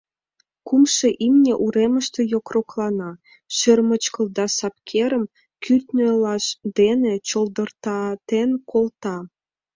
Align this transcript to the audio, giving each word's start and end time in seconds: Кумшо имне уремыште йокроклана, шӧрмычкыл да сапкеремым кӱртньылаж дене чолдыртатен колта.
Кумшо 0.67 1.07
имне 1.25 1.53
уремыште 1.65 2.21
йокроклана, 2.33 3.11
шӧрмычкыл 3.57 4.25
да 4.37 4.45
сапкеремым 4.57 5.25
кӱртньылаж 5.63 6.45
дене 6.77 7.13
чолдыртатен 7.27 8.49
колта. 8.71 9.17